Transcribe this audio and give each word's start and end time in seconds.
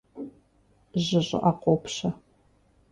Жьы 1.03 1.19
щӀыӀэ 1.27 1.51
къопщэ. 1.61 2.09